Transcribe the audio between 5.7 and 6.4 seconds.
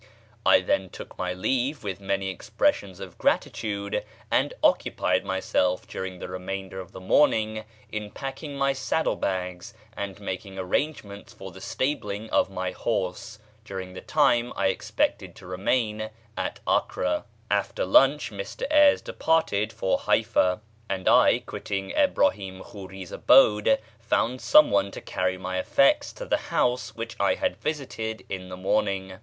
during the